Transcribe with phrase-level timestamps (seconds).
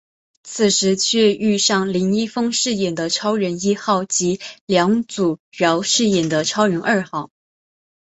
[0.41, 7.29] 此时却遇上林一峰饰演的超人一号及梁祖尧饰演的超人二号。